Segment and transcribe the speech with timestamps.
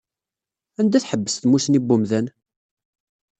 [0.79, 2.27] Anda tḥebbes tmusni n wemdan?